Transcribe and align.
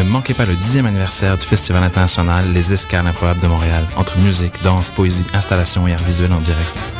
Ne 0.00 0.04
manquez 0.08 0.32
pas 0.32 0.46
le 0.46 0.54
dixième 0.54 0.86
anniversaire 0.86 1.36
du 1.36 1.44
Festival 1.44 1.82
international 1.82 2.50
Les 2.54 2.72
Escales 2.72 3.06
improbables 3.06 3.42
de 3.42 3.48
Montréal, 3.48 3.84
entre 3.98 4.16
musique, 4.16 4.62
danse, 4.62 4.90
poésie, 4.90 5.26
installation 5.34 5.86
et 5.86 5.92
art 5.92 6.02
visuel 6.02 6.32
en 6.32 6.40
direct. 6.40 6.99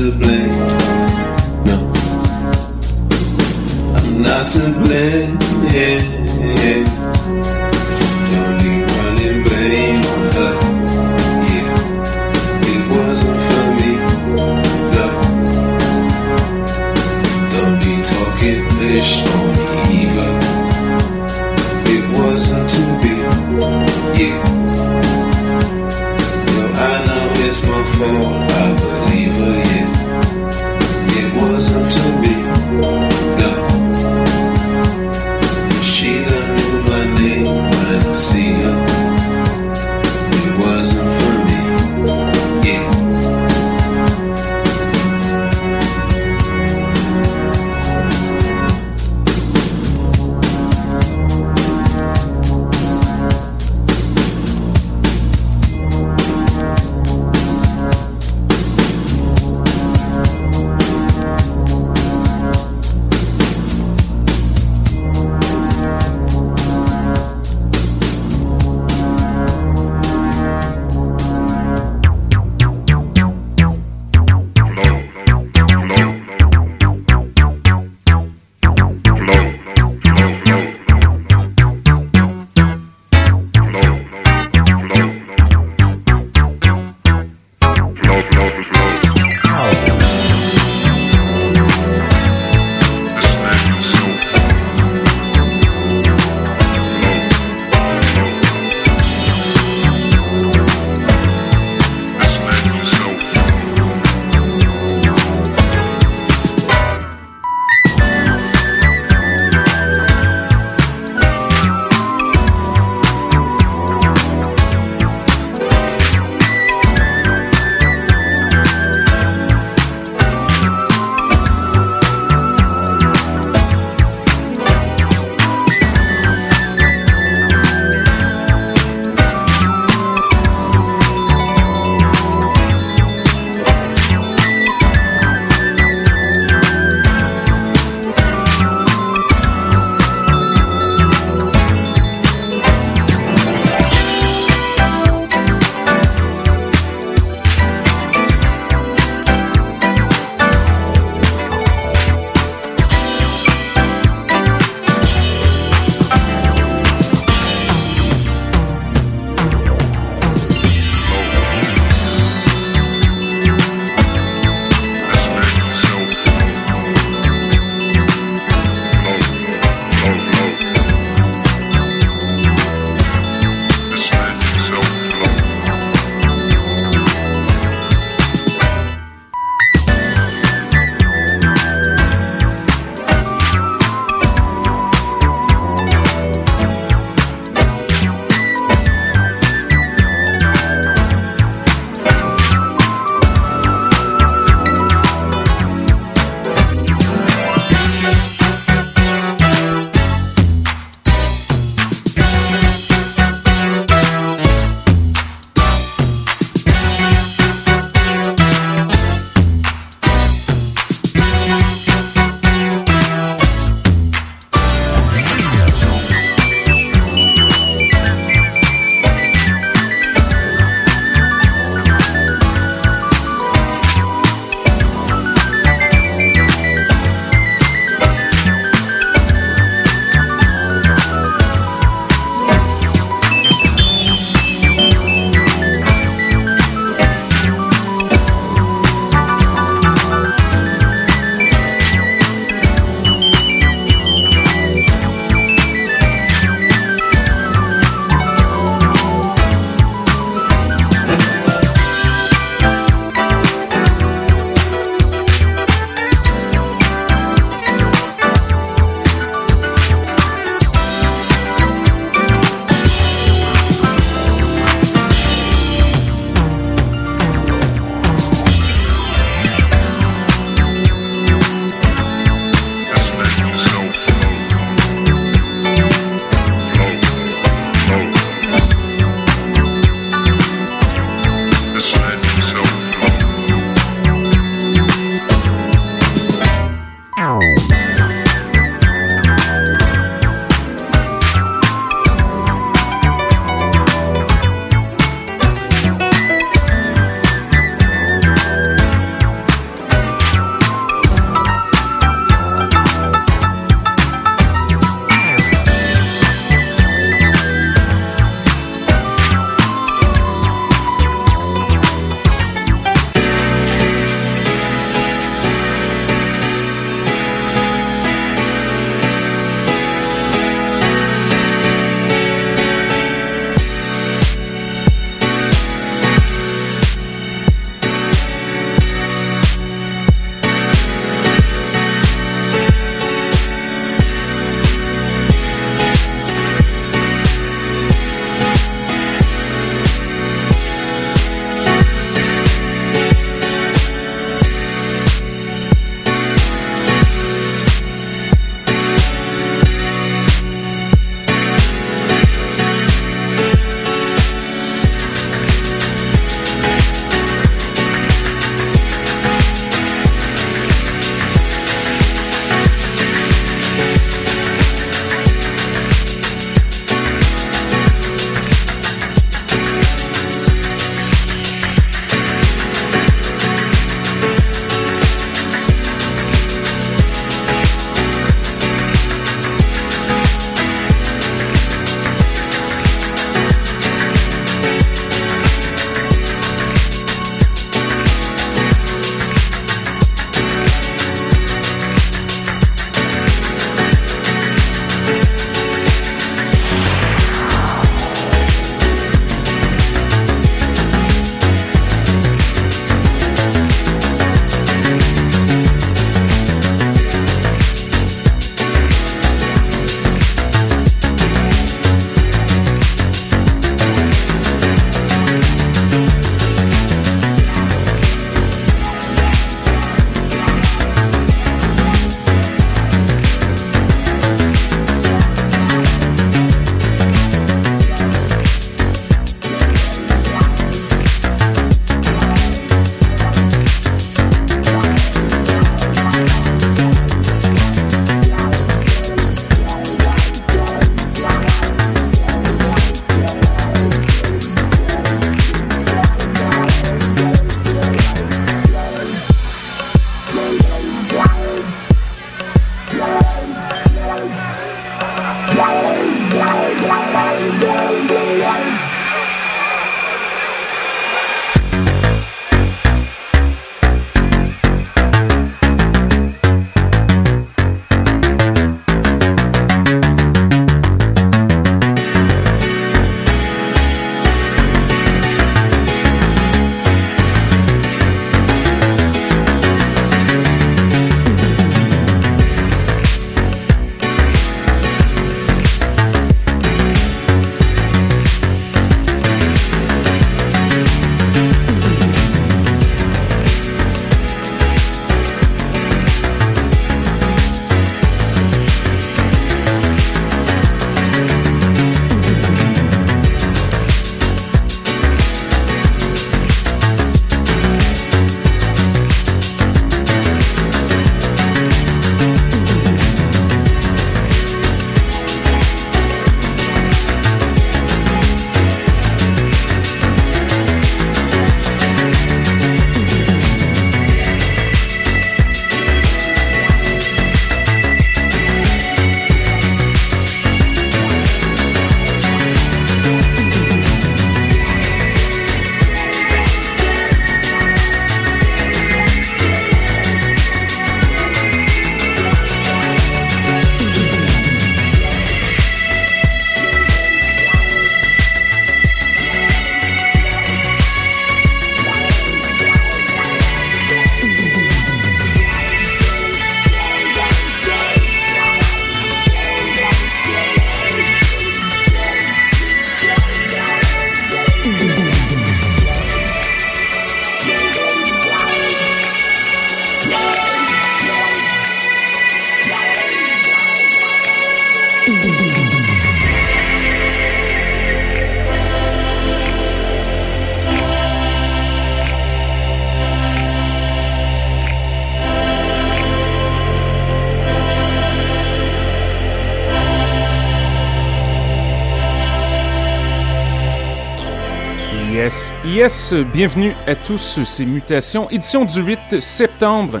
Yes, 595.76 596.14
bienvenue 596.32 596.72
à 596.86 596.94
tous, 596.94 597.44
ces 597.44 597.66
mutations, 597.66 598.30
édition 598.30 598.64
du 598.64 598.80
8 598.80 599.20
septembre. 599.20 600.00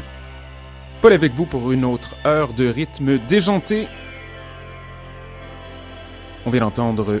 Paul 1.02 1.12
avec 1.12 1.34
vous 1.34 1.44
pour 1.44 1.70
une 1.70 1.84
autre 1.84 2.16
heure 2.24 2.54
de 2.54 2.66
rythme 2.66 3.18
déjanté. 3.28 3.86
On 6.46 6.50
vient 6.50 6.62
d'entendre 6.62 7.20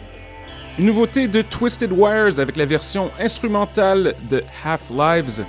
une 0.78 0.86
nouveauté 0.86 1.28
de 1.28 1.42
Twisted 1.42 1.92
Wires 1.92 2.40
avec 2.40 2.56
la 2.56 2.64
version 2.64 3.10
instrumentale 3.20 4.16
de 4.30 4.42
Half 4.64 4.88
Lives, 4.88 5.44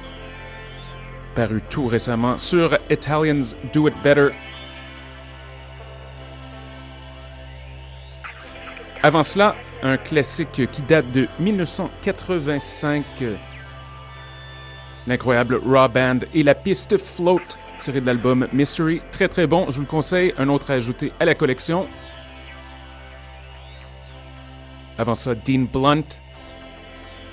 paru 1.33 1.61
tout 1.69 1.87
récemment 1.87 2.37
sur 2.37 2.77
Italians 2.89 3.55
Do 3.73 3.87
It 3.87 3.95
Better. 4.03 4.31
Avant 9.07 9.23
cela, 9.23 9.55
un 9.83 9.95
classique 9.95 10.69
qui 10.69 10.81
date 10.81 11.09
de 11.13 11.29
1985. 11.39 13.05
L'incroyable 15.07 15.61
Raw 15.65 15.87
Band 15.87 16.19
et 16.33 16.43
la 16.43 16.53
piste 16.53 16.97
Float 16.97 17.39
tirée 17.79 18.01
de 18.01 18.05
l'album 18.05 18.49
Mystery. 18.51 19.01
Très 19.13 19.29
très 19.29 19.47
bon, 19.47 19.67
je 19.69 19.75
vous 19.75 19.83
le 19.83 19.87
conseille. 19.87 20.33
Un 20.37 20.49
autre 20.49 20.71
à 20.71 20.73
ajouter 20.73 21.13
à 21.21 21.23
la 21.23 21.35
collection. 21.35 21.87
Avant 24.97 25.15
ça, 25.15 25.35
Dean 25.35 25.67
Blunt. 25.71 26.19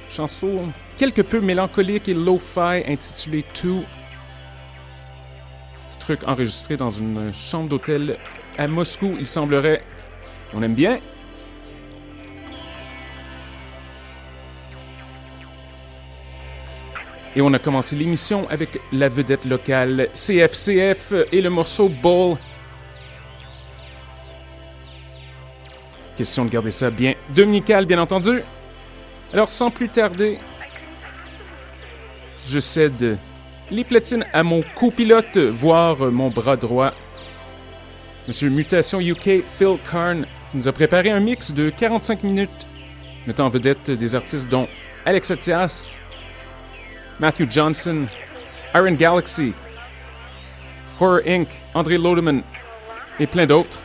Chanson 0.08 0.68
quelque 0.96 1.22
peu 1.22 1.40
mélancolique 1.40 2.08
et 2.08 2.14
lo-fi 2.14 2.84
intitulée 2.86 3.44
Two. 3.52 3.82
Petit 5.88 5.98
truc 5.98 6.20
enregistré 6.28 6.76
dans 6.76 6.92
une 6.92 7.34
chambre 7.34 7.68
d'hôtel 7.68 8.16
à 8.58 8.68
Moscou, 8.68 9.16
il 9.18 9.26
semblerait. 9.26 9.82
On 10.52 10.62
aime 10.62 10.76
bien. 10.76 11.00
Et 17.36 17.40
on 17.40 17.52
a 17.52 17.58
commencé 17.58 17.96
l'émission 17.96 18.48
avec 18.48 18.80
la 18.92 19.08
vedette 19.08 19.44
locale 19.44 20.08
CFCF 20.14 21.12
et 21.32 21.40
le 21.42 21.50
morceau 21.50 21.88
Ball. 21.88 22.36
Question 26.16 26.44
de 26.44 26.50
garder 26.50 26.70
ça 26.70 26.90
bien 26.90 27.14
dominical, 27.34 27.86
bien 27.86 28.00
entendu. 28.00 28.42
Alors, 29.32 29.50
sans 29.50 29.72
plus 29.72 29.88
tarder, 29.88 30.38
je 32.46 32.60
cède 32.60 33.18
les 33.70 33.82
platines 33.82 34.24
à 34.32 34.44
mon 34.44 34.62
copilote, 34.76 35.36
voire 35.36 35.98
mon 36.12 36.30
bras 36.30 36.56
droit, 36.56 36.92
Monsieur 38.28 38.48
Mutation 38.48 39.00
UK 39.00 39.42
Phil 39.58 39.76
Karn, 39.90 40.24
qui 40.50 40.56
nous 40.58 40.68
a 40.68 40.72
préparé 40.72 41.10
un 41.10 41.20
mix 41.20 41.52
de 41.52 41.70
45 41.70 42.22
minutes, 42.22 42.66
mettant 43.26 43.46
en 43.46 43.48
vedette 43.48 43.90
des 43.90 44.14
artistes 44.14 44.48
dont 44.48 44.68
Alex 45.04 45.30
Atias, 45.30 45.98
Matthew 47.20 47.50
Johnson, 47.50 48.06
Iron 48.74 48.94
Galaxy, 48.94 49.52
Horror 51.00 51.20
Inc., 51.26 51.48
André 51.74 51.98
Lodeman 51.98 52.42
et 53.20 53.26
plein 53.26 53.46
d'autres. 53.46 53.78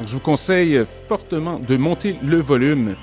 Je 0.00 0.12
vous 0.12 0.20
conseille 0.20 0.82
fortement 1.08 1.58
de 1.58 1.76
monter 1.76 2.16
le 2.22 2.40
volume. 2.40 2.96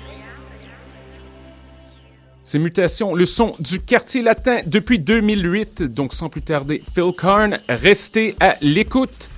Ces 2.44 2.58
mutations, 2.58 3.14
le 3.14 3.24
son 3.24 3.52
du 3.60 3.80
quartier 3.80 4.20
latin 4.20 4.60
depuis 4.66 4.98
2008. 4.98 5.84
Donc 5.84 6.12
sans 6.12 6.28
plus 6.28 6.42
tarder, 6.42 6.82
Phil 6.94 7.12
Karn, 7.16 7.58
restez 7.68 8.34
à 8.40 8.54
l'écoute. 8.60 9.30